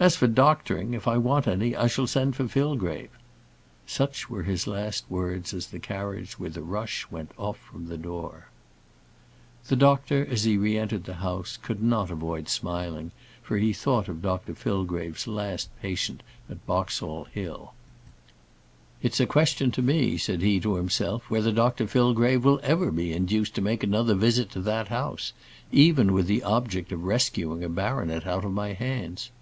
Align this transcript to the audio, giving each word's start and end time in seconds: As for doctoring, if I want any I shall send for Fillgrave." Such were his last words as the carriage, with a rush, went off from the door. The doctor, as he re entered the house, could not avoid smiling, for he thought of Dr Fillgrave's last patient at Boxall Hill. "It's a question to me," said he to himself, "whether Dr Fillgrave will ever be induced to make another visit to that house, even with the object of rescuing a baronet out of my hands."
As 0.00 0.14
for 0.14 0.28
doctoring, 0.28 0.94
if 0.94 1.08
I 1.08 1.16
want 1.18 1.48
any 1.48 1.74
I 1.74 1.88
shall 1.88 2.06
send 2.06 2.36
for 2.36 2.46
Fillgrave." 2.46 3.10
Such 3.84 4.30
were 4.30 4.44
his 4.44 4.68
last 4.68 5.04
words 5.10 5.52
as 5.52 5.66
the 5.66 5.80
carriage, 5.80 6.38
with 6.38 6.56
a 6.56 6.62
rush, 6.62 7.08
went 7.10 7.32
off 7.36 7.58
from 7.58 7.88
the 7.88 7.96
door. 7.96 8.46
The 9.66 9.74
doctor, 9.74 10.24
as 10.24 10.44
he 10.44 10.56
re 10.56 10.78
entered 10.78 11.02
the 11.02 11.14
house, 11.14 11.56
could 11.60 11.82
not 11.82 12.12
avoid 12.12 12.48
smiling, 12.48 13.10
for 13.42 13.56
he 13.56 13.72
thought 13.72 14.06
of 14.06 14.22
Dr 14.22 14.54
Fillgrave's 14.54 15.26
last 15.26 15.68
patient 15.82 16.22
at 16.48 16.64
Boxall 16.64 17.24
Hill. 17.32 17.72
"It's 19.02 19.18
a 19.18 19.26
question 19.26 19.72
to 19.72 19.82
me," 19.82 20.16
said 20.16 20.42
he 20.42 20.60
to 20.60 20.76
himself, 20.76 21.28
"whether 21.28 21.50
Dr 21.50 21.88
Fillgrave 21.88 22.44
will 22.44 22.60
ever 22.62 22.92
be 22.92 23.12
induced 23.12 23.56
to 23.56 23.60
make 23.62 23.82
another 23.82 24.14
visit 24.14 24.48
to 24.52 24.60
that 24.60 24.86
house, 24.90 25.32
even 25.72 26.12
with 26.12 26.28
the 26.28 26.44
object 26.44 26.92
of 26.92 27.02
rescuing 27.02 27.64
a 27.64 27.68
baronet 27.68 28.28
out 28.28 28.44
of 28.44 28.52
my 28.52 28.74
hands." 28.74 29.32